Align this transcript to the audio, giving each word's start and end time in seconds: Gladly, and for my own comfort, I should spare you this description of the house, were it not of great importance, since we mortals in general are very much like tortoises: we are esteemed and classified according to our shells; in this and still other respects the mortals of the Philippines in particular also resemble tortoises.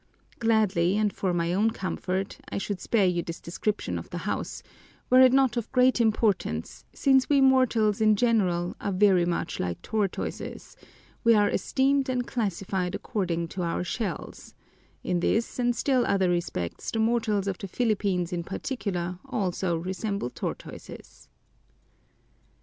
Gladly, 0.39 0.97
and 0.97 1.13
for 1.13 1.31
my 1.31 1.53
own 1.53 1.69
comfort, 1.69 2.39
I 2.49 2.57
should 2.57 2.81
spare 2.81 3.05
you 3.05 3.21
this 3.21 3.39
description 3.39 3.99
of 3.99 4.09
the 4.09 4.17
house, 4.25 4.63
were 5.11 5.21
it 5.21 5.31
not 5.31 5.57
of 5.57 5.71
great 5.71 6.01
importance, 6.01 6.85
since 6.91 7.29
we 7.29 7.39
mortals 7.39 8.01
in 8.01 8.15
general 8.15 8.75
are 8.81 8.91
very 8.91 9.25
much 9.25 9.59
like 9.59 9.79
tortoises: 9.83 10.75
we 11.23 11.35
are 11.35 11.51
esteemed 11.51 12.09
and 12.09 12.25
classified 12.25 12.95
according 12.95 13.49
to 13.49 13.61
our 13.61 13.83
shells; 13.83 14.55
in 15.03 15.19
this 15.19 15.59
and 15.59 15.75
still 15.75 16.03
other 16.07 16.31
respects 16.31 16.89
the 16.89 16.97
mortals 16.97 17.45
of 17.45 17.59
the 17.59 17.67
Philippines 17.67 18.33
in 18.33 18.43
particular 18.43 19.19
also 19.25 19.77
resemble 19.77 20.31
tortoises. 20.31 21.29